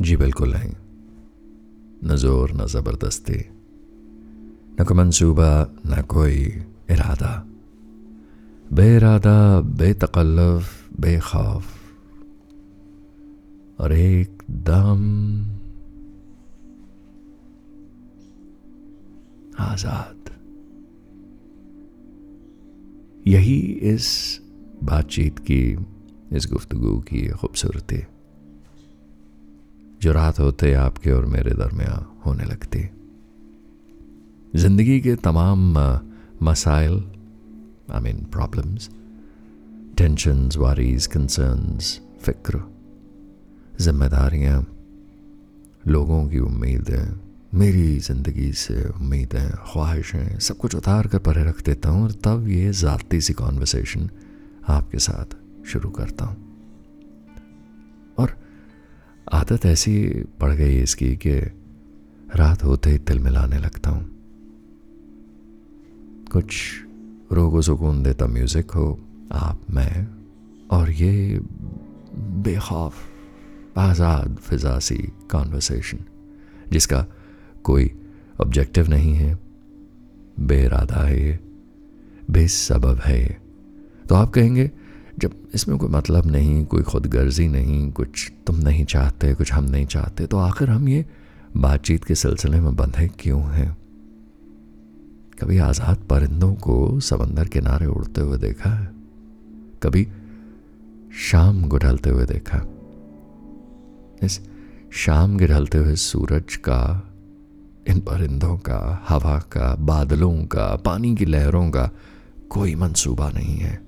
[0.00, 0.72] जी बिल्कुल नहीं।
[2.04, 3.38] न ज़ोर, न ज़बरदस्ती,
[4.80, 6.34] न कोई मंसूबा, न कोई
[6.90, 7.46] इरादा।
[8.72, 11.64] बेइरादा, बेतकल्लफ, बेखौफ।
[13.80, 15.00] और एकदम
[19.58, 20.16] आज़ाद।
[23.26, 24.38] यही इस
[24.82, 25.76] बातचीत की,
[26.32, 28.04] इस गुफ्तगु की खूबसूरती।
[30.02, 32.88] जो रात होते आपके और मेरे दरमियान होने लगती।
[34.54, 35.78] ज़िंदगी के तमाम
[36.42, 37.02] मसाइल
[37.90, 38.88] I mean problems
[39.98, 42.60] tensions worries concerns फ़िक्र,
[43.80, 44.64] जिम्मेदारियाँ,
[45.88, 47.06] लोगों की उम्मीदें,
[47.54, 52.48] मेरी ज़िंदगी से उम्मीदें, ख्वाहिशें, सब कुछ उतार कर परे रख देता हूँ और तब
[52.48, 54.10] ये ज़ाती सी कॉन्वर्सेशन
[54.68, 55.36] आपके साथ
[55.68, 56.45] शुरू करता हूँ।
[59.32, 60.08] आदत ऐसी
[60.40, 61.38] पड़ गई इसकी कि
[62.36, 64.04] रात होते ही तिल मिलाने लगता हूँ।
[66.32, 66.54] कुछ
[67.32, 69.00] रोगो सुकून देता म्यूज़िक हो,
[69.32, 70.06] आप, मैं,
[70.70, 71.40] और ये
[72.42, 72.94] बेखौफ,
[73.78, 74.98] आज़ाद, फिजासी
[75.30, 75.98] कॉन्वर्सेशन
[76.72, 77.06] जिसका
[77.62, 77.90] कोई
[78.40, 79.38] ऑब्जेक्टिव नहीं है।
[80.40, 81.40] बेरादा है
[82.30, 83.36] बेसबब है ये।
[84.08, 84.70] तो आप कहेंगे
[85.18, 89.64] जब इसमें कोई मतलब नहीं, कोई खुद गर्जी नहीं, कुछ तुम नहीं चाहते, कुछ हम
[89.64, 91.06] नहीं चाहते तो आखिर हम ये
[91.56, 93.76] बातचीत के सिलसिले में बंधे क्यों हैं?
[95.40, 98.92] कभी आज़ाद परिंदों को समंदर किनारे उड़ते हुए देखा है?
[99.82, 100.08] कभी
[101.30, 102.66] शाम को ढलते हुए देखा
[104.22, 104.40] इस
[104.92, 107.12] शाम ढलते हुए सूरज का,
[107.88, 111.90] इन परिंदों का, हवा का, बादलों का, पानी की लहरों का
[112.48, 113.85] कोई मंसूबा नहीं है।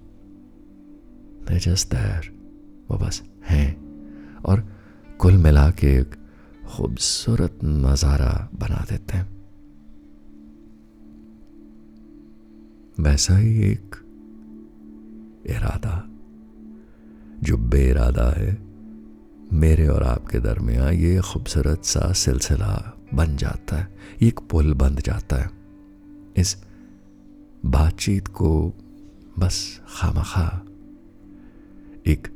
[1.49, 2.27] They're just there.
[2.91, 3.77] वो बस हैं
[4.43, 4.73] और
[5.19, 6.15] कुल मिला के एक
[6.67, 9.39] खूबसूरत नज़ारा बना देते हैं
[13.01, 13.97] वैसा ही एक
[15.47, 16.05] इरादा,
[17.43, 18.59] जो बेइरादा है,
[19.53, 23.89] मेरे और आपके दरमियान ये खूबसूरत सा सिलसिला बन जाता है
[24.23, 25.51] एक पुल बन जाता है
[26.37, 26.65] इस
[27.67, 28.73] बातचीत को
[29.39, 30.65] बस खामखा
[32.09, 32.29] एक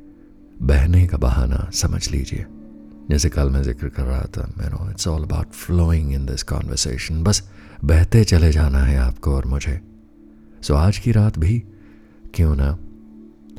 [0.62, 2.47] बहने का बहाना समझ लीजिए।
[3.10, 6.43] जैसे कल मैं ज़िक्र कर रहा था मैं no it's all about flowing in this
[6.43, 7.43] conversation बस
[7.84, 9.81] बहते चले जाना है आपको और मुझे।
[10.62, 11.59] सो so, आज की रात भी
[12.34, 12.71] क्यों ना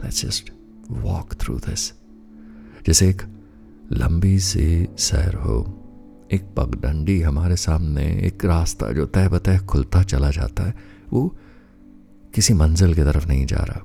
[0.03, 0.51] let's just
[0.91, 1.91] walk through this
[2.87, 3.21] जैसे एक
[3.91, 5.57] लंबी सी सैर हो
[6.31, 10.73] एक पगडंडी हमारे सामने एक रास्ता जो तय बतह खुलता चला जाता है
[11.09, 11.27] वो
[12.35, 13.81] किसी मंजिल की तरफ़ नहीं जा रहा।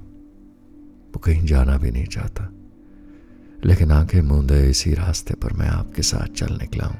[1.09, 2.53] वो कहीं जाना भी नहीं चाहता।
[3.65, 6.99] लेकिन आँखें मूंदे इसी रास्ते पर मैं आपके साथ चल निकला हूँ।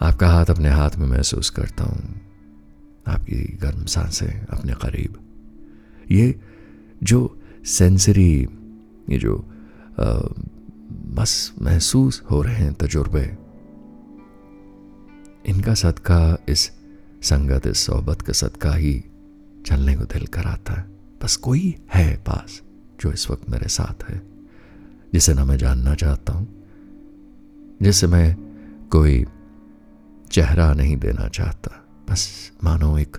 [0.00, 2.20] आपका हाथ अपने हाथ में महसूस करता हूँ।
[3.08, 5.18] आपकी गर्म साँसें अपने करीब।
[6.10, 6.40] ये
[7.02, 8.48] जो सेंसरी
[9.10, 9.38] ये जो
[10.00, 10.04] आ,
[11.14, 13.36] बस महसूस हो रहे हैं तजुर्बे
[15.46, 16.70] इनका सदका इस
[17.22, 19.04] संगत इस सोहबत का सदका ही
[19.66, 22.62] चलने को दिल कराता है। बस कोई है पास
[23.00, 24.22] जो इस वक्त मेरे साथ है,
[25.12, 26.64] जिसे ना मैं जानना चाहता हूँ,
[27.82, 28.36] जिसे मैं
[28.92, 29.26] कोई
[30.30, 33.16] चेहरा नहीं देना चाहता। बस मानो एक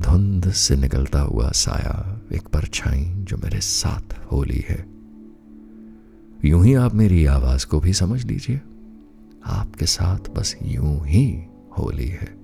[0.00, 4.86] धुंध से निकलता हुआ साया एक परछाई जो मेरे साथ होली है।
[6.44, 8.60] यूँ ही आप मेरी आवाज़ को भी समझ लीजिए।
[9.46, 11.42] आपके साथ बस यूँ ही
[11.78, 12.38] होली है।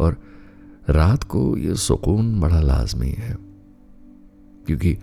[0.00, 0.22] और
[0.88, 3.45] रात को ये सुकून बड़ा लाजमी है।
[4.66, 4.98] क्योंकि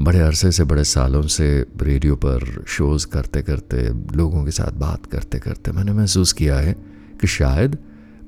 [0.00, 5.06] बड़े अरसे से बड़े सालों से रेडियो पर शोज़ करते करते, लोगों के साथ बात
[5.06, 6.72] करते करते मैंने महसूस किया है
[7.20, 7.78] कि शायद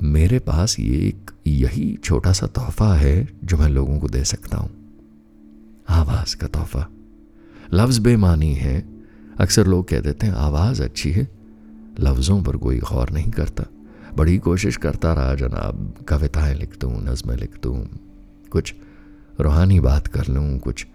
[0.02, 4.58] मेरे पास ये एक यही छोटा सा तोहफा है जो मैं लोगों को दे सकता
[4.58, 4.70] हूँ।
[5.88, 6.88] आवाज़ का तोहफा।
[7.72, 8.88] लफ्ज़ बेमानी है।
[9.40, 11.28] अक्सर लोग कह देते हैं, आवाज़ अच्छी है।
[12.00, 13.64] लफ्ज़ों पर कोई गौर नहीं करता।
[14.16, 17.86] बड़ी कोशिश करता रहा, जनाब, कविताएँ लिख दूँ, नज़में लिख दूँ,
[18.50, 18.74] कुछ
[19.40, 20.86] रूहानी बात कर लूँ कुछ।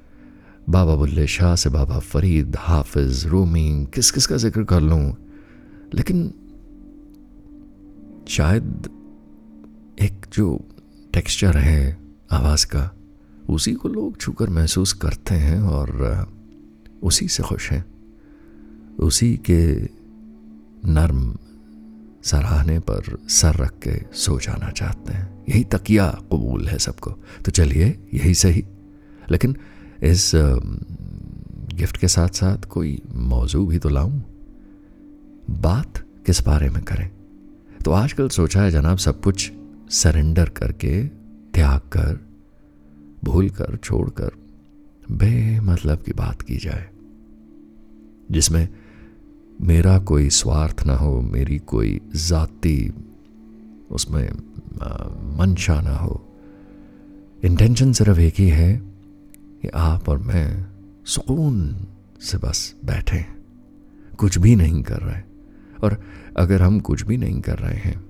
[0.70, 5.16] बाबा बुल्ले शाह से बाबा फरीद, हाफिज, रूमी किस किस का ज़िक्र कर लूँ।
[5.94, 6.34] लेकिन
[8.28, 8.90] शायद
[10.02, 10.66] एक जो
[11.14, 11.98] टेक्सचर है
[12.32, 12.96] आवाज़ का,
[13.50, 16.28] उसी को लोग छूकर महसूस करते हैं और
[17.04, 17.86] उसी से खुश हैं।
[19.00, 19.76] उसी के
[20.92, 21.38] नर्म
[22.24, 27.12] सराहने पर सर रख के सो जाना चाहते हैं। यही तकिया कबूल है सबको।
[27.46, 28.66] तो चलिए, यही सही।
[29.32, 29.58] लेकिन
[30.04, 30.32] इस
[31.74, 34.22] गिफ्ट के साथ साथ कोई मौजू भी तो लाऊं?
[35.50, 37.12] बात किस बारे में करें?
[37.86, 39.52] तो आजकल सोचा है जनाब, सब कुछ
[39.90, 41.08] सरेंडर करके
[41.54, 42.20] त्याग कर,
[43.24, 44.32] भूल कर, छोड़ कर,
[45.12, 46.90] बेमतलब की बात की जाए।
[48.32, 48.70] जिसमें
[49.62, 52.94] मेरा कोई स्वार्थ ना हो, मेरी कोई जाति
[53.92, 54.30] उसमें
[55.38, 56.28] मंशा ना हो।
[57.44, 58.74] इंटेंशन सिर्फ़ एक ही है
[59.62, 60.68] कि आप और मैं
[61.06, 61.88] सुकून
[62.22, 63.26] से बस बैठे
[64.18, 65.22] कुछ भी नहीं कर रहे।
[65.84, 66.04] और
[66.38, 68.06] अगर हम कुछ भी नहीं कर रहे हैं,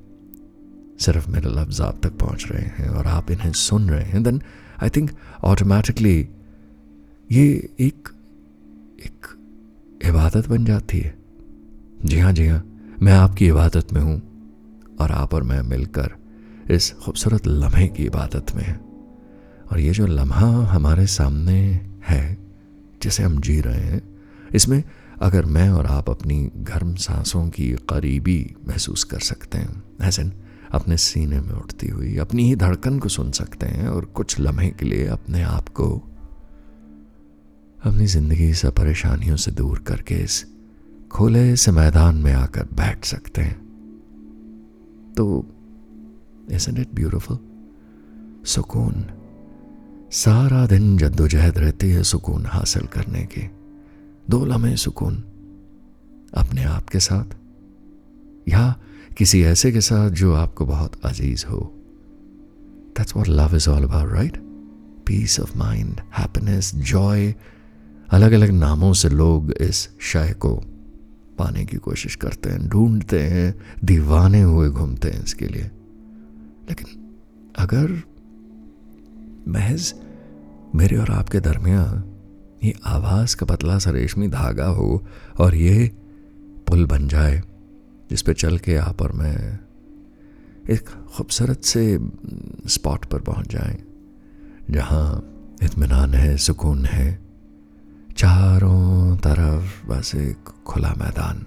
[0.99, 4.41] सिर्फ़ मेरे लफ्ज आप तक पहुँच रहे हैं और आप इन्हें सुन रहे हैं देन
[4.83, 5.11] आई थिंक
[5.43, 6.29] ऑटोमेटिकली
[7.31, 8.09] ये एक
[8.99, 9.25] एक
[10.05, 11.20] इबादत बन जाती है।
[12.05, 12.63] जी हाँ जी हाँ।
[13.01, 14.21] मैं आपकी इबादत में हूँ
[15.01, 16.11] और आप और मैं मिलकर
[16.71, 18.79] इस खूबसूरत लम्हे की इबादत में हैं।
[19.71, 22.37] और ये जो लम्हा हमारे सामने है,
[23.03, 24.01] जिसे हम जी रहे हैं,
[24.55, 24.83] इसमें
[25.21, 30.31] अगर मैं और आप अपनी गर्म सांसों की करीबी महसूस कर सकते हैं। ऐसे
[30.71, 34.69] अपने सीने में उठती हुई, अपनी ही धड़कन को सुन सकते हैं और कुछ लम्हे
[34.69, 35.89] के लिए अपने आप को
[37.85, 40.45] अपनी ज़िंदगी से परेशानियों से दूर करके इस
[41.11, 43.59] खुले से मैदान में आकर बैठ सकते हैं।
[45.17, 45.45] तो
[46.51, 47.39] isn't इट ब्यूटिफुल
[48.45, 49.05] सुकून।
[50.11, 53.51] सारा दिन जद्दोजहद रहती है सुकून हासिल करने की।
[54.29, 55.23] दो लम्हे सुकून।
[56.33, 57.25] अपने आप के साथ।
[58.47, 58.79] या
[59.17, 61.73] किसी ऐसे के साथ जो आपको बहुत अज़ीज़ हो।
[62.97, 64.37] That's what love is all about right
[65.05, 67.35] peace of mind happiness joy
[68.09, 70.63] अलग अलग नामों से लोग इस शय को
[71.37, 75.63] पाने की कोशिश करते हैं, ढूंढते हैं, दीवाने हुए घूमते हैं इसके लिए।
[76.69, 76.99] लेकिन
[77.55, 78.01] अगर
[79.47, 79.93] महज
[80.75, 82.03] मेरे और आपके दरमियान
[82.63, 85.03] ये आवाज़ का पतला सा रेशमी धागा हो
[85.39, 85.87] और ये
[86.67, 87.41] पुल बन जाए,
[88.09, 89.59] जिस पे चल के आप और मैं
[90.69, 91.97] एक खूबसूरत से
[92.67, 93.77] स्पॉट पर पहुँच जाएँ,
[94.71, 95.05] जहाँ
[95.63, 97.30] इतमान है, सुकून है
[98.17, 101.45] चारों तरफ़ बस एक खुला मैदान।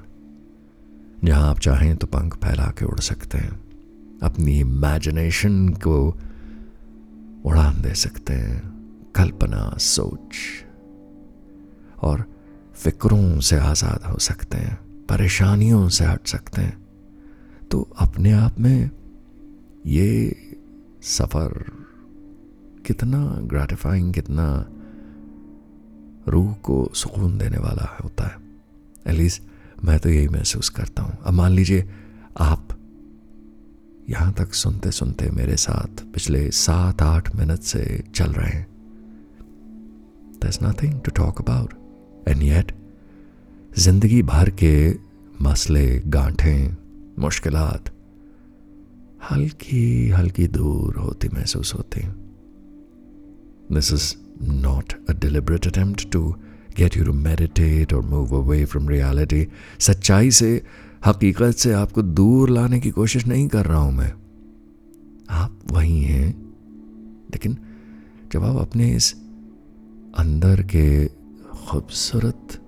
[1.25, 3.65] जहाँ आप चाहें तो पंख फैला के उड़ सकते हैं।
[4.23, 6.19] अपनी इमेजिनेशन को
[7.45, 8.75] उड़ान दे सकते हैं।
[9.17, 10.37] कल्पना, सोच
[12.03, 12.25] और
[12.75, 16.87] फिक्रों से आज़ाद हो सकते हैं। परेशानियों से हट सकते हैं।
[17.71, 18.91] तो अपने आप में
[19.87, 20.37] ये
[21.03, 21.73] सफ़र
[22.87, 24.67] कितना ग्रेटिफाइंग कितना
[26.29, 28.37] रूह को सुकून देने वाला होता है।
[29.07, 29.43] एटलीस्ट
[29.85, 31.91] मैं तो यही महसूस करता हूँ। अब मान लीजिए
[32.39, 32.69] आप
[34.09, 38.75] यहाँ तक सुनते सुनते मेरे साथ पिछले सात आठ मिनट से चल रहे हैं।
[40.41, 41.69] There's nothing to talk about.
[42.29, 42.73] And yet,
[43.79, 44.95] ज़िंदगी भर के
[45.43, 46.77] मसले गांठें
[47.19, 47.57] मुश्किल
[49.31, 52.01] हल्की हल्की दूर होती महसूस होती
[53.75, 56.29] this is not a deliberate attempt to
[56.77, 59.47] get you to meditate और मूव अवे फ्रॉम रियलिटी
[59.81, 60.63] सच्चाई से,
[61.07, 64.13] हकीकत से आपको दूर लाने की कोशिश नहीं कर रहा हूँ मैं।
[65.31, 66.29] आप वही हैं,
[67.33, 67.57] लेकिन
[68.33, 69.13] जब आप अपने इस
[70.19, 71.07] अंदर के
[71.67, 72.61] खूबसूरत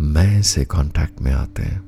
[0.00, 1.82] मैं से कांटेक्ट में आते हैं,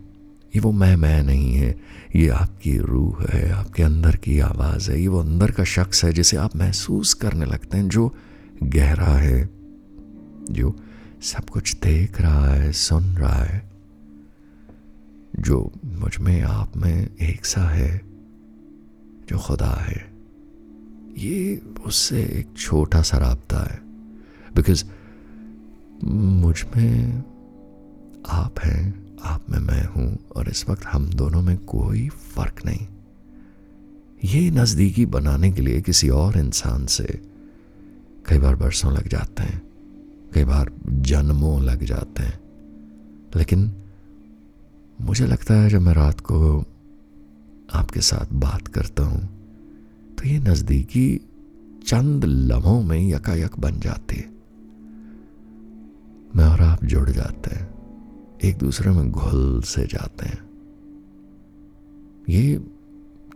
[0.55, 1.75] ये वो मैं मैं नहीं है।
[2.17, 6.13] ये आपकी रूह है, आपके अंदर की आवाज़ है, ये वो अंदर का शख्स है
[6.13, 8.15] जिसे आप महसूस करने लगते हैं, जो
[8.63, 9.51] गहरा है,
[10.51, 10.77] जो
[11.23, 13.71] सब कुछ देख रहा है, सुन रहा है,
[15.41, 18.01] जो मुझमें, आप में एक सा है,
[19.29, 20.13] जो खुदा है।
[21.19, 23.81] ये उससे एक छोटा सा रबता है
[24.57, 24.85] बिकॉज़
[26.05, 27.25] मुझमें
[28.29, 32.87] आप हैं आप में मैं हूँ और इस वक्त हम दोनों में कोई फ़र्क नहीं।
[34.25, 37.05] ये नज़दीकी बनाने के लिए किसी और इंसान से
[38.27, 39.63] कई बार बरसों लग जाते हैं,
[40.35, 42.39] कई बार जन्मों लग जाते हैं।
[43.37, 43.71] लेकिन
[45.01, 46.59] मुझे लगता है जब मैं रात को
[47.75, 49.29] आपके साथ बात करता हूँ
[50.19, 51.09] तो ये नज़दीकी
[51.87, 54.31] चंद लम्हों में यकायक बन जाती है।
[56.37, 57.72] मैं और आप जुड़ जाते हैं।
[58.45, 60.51] एक दूसरे में घुल से जाते हैं।
[62.29, 62.65] ये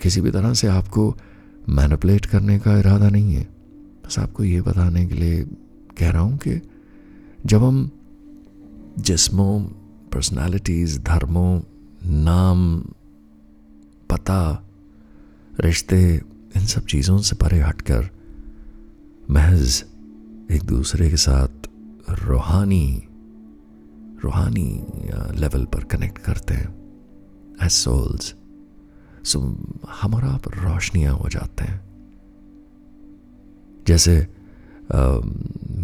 [0.03, 1.17] किसी भी तरह से आपको
[1.69, 3.49] मैनिपुलेट करने का इरादा नहीं है।
[4.07, 5.45] बस आपको ये बताने के लिए
[5.99, 6.63] कह रहा हूँ कि
[7.47, 7.91] जब हम
[8.99, 9.61] जिस्मों
[10.13, 11.61] पर्सनालिटीज़ धर्मों,
[12.05, 12.81] नाम,
[14.11, 14.69] पता,
[15.61, 16.21] रिश्ते,
[16.57, 18.09] इन सब चीज़ों से परे हटकर
[19.31, 19.85] महज
[20.51, 21.49] एक दूसरे के साथ
[22.11, 23.06] रूहानी
[24.27, 24.69] रूहानी
[25.41, 26.69] लेवल पर कनेक्ट करते हैं
[27.63, 28.35] एज सोल्स
[29.25, 29.41] सो
[29.91, 31.81] हम और आप रोशनियाँ हो जाते हैं।
[33.87, 34.17] जैसे
[34.95, 35.19] आ,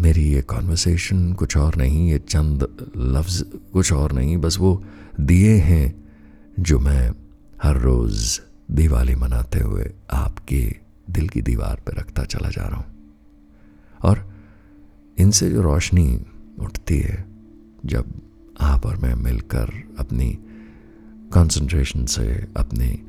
[0.03, 2.63] मेरी ये कॉन्वर्सेशन कुछ और नहीं ये चंद
[2.97, 4.71] लफ्ज़ कुछ और नहीं बस वो
[5.19, 5.85] दिए हैं
[6.59, 7.11] जो मैं
[7.63, 8.39] हर रोज़
[8.71, 10.61] दिवाली मनाते हुए आपके
[11.09, 12.91] दिल की दीवार पर रखता चला जा रहा हूँ।
[14.03, 14.31] और
[15.17, 16.07] इनसे जो रोशनी
[16.59, 17.25] उठती है
[17.85, 18.05] जब
[18.61, 20.39] आप और मैं मिलकर अपनी
[21.33, 22.99] कंसंट्रेशन से, अपने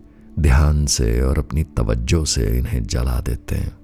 [0.40, 3.76] ध्यान से और अपनी तवज्जो से इन्हें जला देते हैं।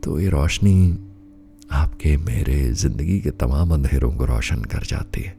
[0.00, 0.98] तो ये रोशनी
[1.70, 5.36] आपके मेरे ज़िंदगी के तमाम अंधेरों को रोशन कर जाती है।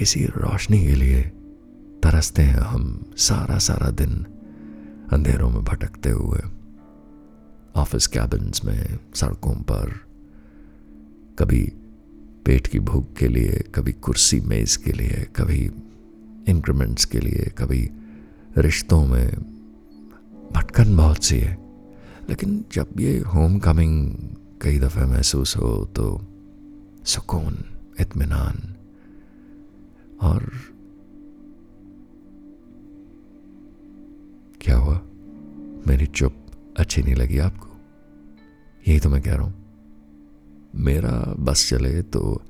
[0.00, 1.22] इसी रोशनी के लिए
[2.02, 4.26] तरसते हैं हम सारा सारा दिन
[5.12, 6.40] अंधेरों में भटकते हुए।
[7.76, 9.90] ऑफ़िस कैबिन्स में, सड़कों पर,
[11.38, 11.72] कभी
[12.46, 15.70] पेट की भूख के लिए, कभी कुर्सी मेज के लिए, कभी
[16.48, 17.90] इंक्रीमेंट्स के लिए, कभी
[18.58, 19.28] रिश्तों में।
[20.52, 21.58] भटकन बहुत सी है।
[22.28, 24.14] लेकिन जब ये होम कमिंग
[24.62, 26.26] कई दफ़े महसूस हो तो
[27.04, 27.58] सुकून
[28.00, 28.74] इतमान
[30.20, 30.52] और
[34.60, 35.00] क्या हुआ?
[35.86, 36.36] मेरी चुप
[36.76, 37.68] अच्छी नहीं लगी आपको?
[38.88, 39.69] यही तो मैं कह रहा हूँ।
[40.74, 42.42] मेरा बस चले तो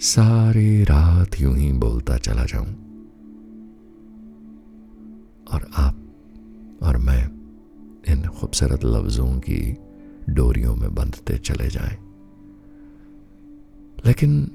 [0.00, 2.66] सारी रात यूँ ही बोलता चला जाऊँ।
[5.52, 5.96] और आप
[6.82, 7.24] और मैं
[8.12, 9.76] इन खूबसूरत लफ्ज़ों की
[10.30, 11.96] डोरियों में बंधते चले जाएँ।
[14.06, 14.50] लेकिन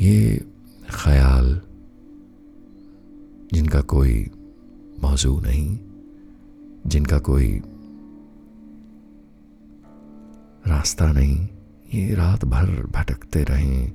[0.00, 0.44] ये
[0.90, 1.60] ख्याल
[3.52, 4.30] जिनका कोई
[5.02, 5.78] मौजू नहीं,
[6.86, 7.62] जिनका कोई
[10.66, 11.48] रास्ता नहीं
[11.94, 13.92] ये रात भर भटकते रहें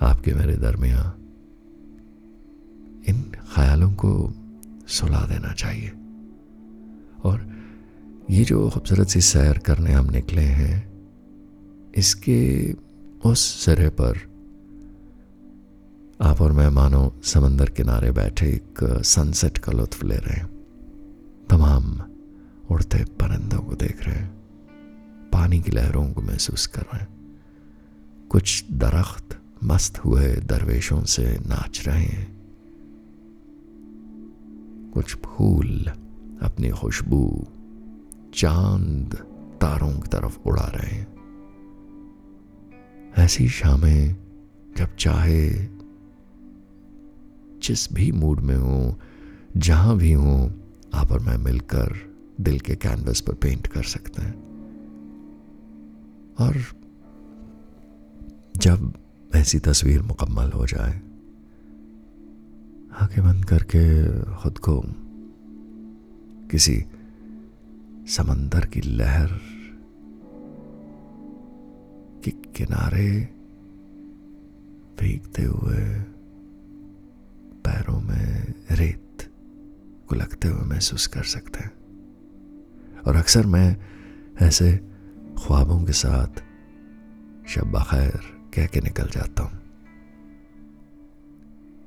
[0.00, 1.14] आपके मेरे दरमिया।
[3.08, 3.22] इन
[3.54, 4.34] ख्यालों को
[4.88, 5.92] सुला देना चाहिए।
[7.24, 7.50] और
[8.30, 10.92] ये जो खूबसूरत सी सैर करने हम निकले हैं,
[11.94, 12.72] इसके
[13.24, 14.18] उस सिरे पर
[16.22, 20.46] आप और मैं मानो समंदर किनारे बैठे एक सनसेट का लुत्फ ले रहे हैं।
[21.50, 22.00] तमाम
[22.70, 24.37] उड़ते परिंदों को देख रहे हैं।
[25.38, 27.40] पानी की लहरों को महसूस कर रहे हैं।
[28.28, 32.42] कुछ दरख्त मस्त हुए दरवेशों से नाच रहे हैं।
[34.94, 35.84] कुछ फूल
[36.42, 37.46] अपनी खुशबू
[38.34, 39.14] चाँद
[39.60, 41.08] तारों की तरफ़ उड़ा रहे हैं।
[43.18, 44.16] ऐसी शामें
[44.76, 45.50] जब चाहे,
[47.58, 48.98] जिस भी मूड में हो,
[49.56, 50.52] जहाँ भी हो,
[50.94, 54.47] आप और मैं मिलकर दिल के कैनवस पर पेंट कर सकते हैं।
[56.38, 56.56] और
[58.56, 58.92] जब
[59.34, 61.00] ऐसी तस्वीर मुकम्मल हो जाए,
[62.92, 64.82] आँखें बंद करके खुद को
[66.50, 66.84] किसी
[68.08, 69.40] समंदर की लहर
[72.24, 73.28] के किनारे
[75.00, 76.00] भीगते हुए
[77.64, 79.32] पैरों में रेत
[80.08, 81.72] को लगते हुए महसूस कर सकते हैं।
[83.06, 83.76] और अक्सर मैं
[84.42, 84.97] ऐसे
[85.46, 86.26] ख्वाबों के साथ
[87.48, 88.20] शब खैर
[88.54, 89.58] कह के निकल जाता हूँ।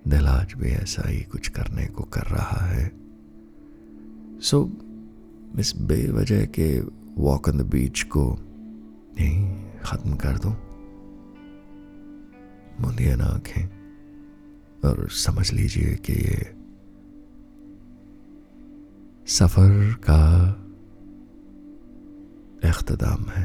[0.07, 2.91] दिल आज भी ऐसा ही कुछ करने को कर रहा है।
[4.39, 4.71] सो
[5.59, 6.79] इस बेवजह के
[7.17, 8.37] वॉक ऑन द बीच को
[9.19, 10.53] यहीं खत्म कर दूँ।
[12.81, 13.81] मुंदिया ना आँखें।
[14.85, 16.55] और समझ लीजिए कि ये
[19.27, 20.51] सफ़र का
[22.69, 23.43] अख्ताम है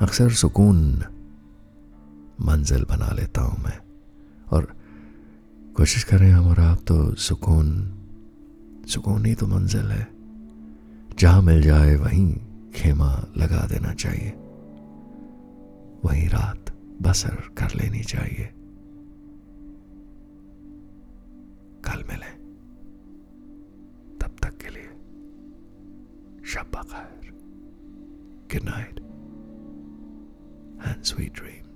[0.00, 0.78] अक्सर सुकून
[2.40, 3.78] मंजिल बना लेता हूँ मैं
[4.52, 4.66] और
[5.76, 7.68] कोशिश करें हम और आप तो सुकून
[8.88, 10.06] सुकून ही तो मंजिल है
[11.18, 12.32] जहाँ मिल जाए वहीं
[12.74, 14.30] खेमा लगा देना चाहिए
[16.04, 18.48] वहीं रात बसर कर लेनी चाहिए
[21.84, 22.39] कल मिलें
[26.42, 27.08] Shabakar.
[28.48, 28.98] Good night.
[30.80, 31.69] And sweet dreams.